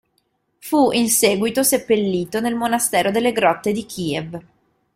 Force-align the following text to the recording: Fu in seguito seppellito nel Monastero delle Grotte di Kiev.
Fu 0.57 0.89
in 0.93 1.11
seguito 1.11 1.61
seppellito 1.61 2.39
nel 2.39 2.55
Monastero 2.55 3.11
delle 3.11 3.31
Grotte 3.33 3.71
di 3.71 3.85
Kiev. 3.85 4.41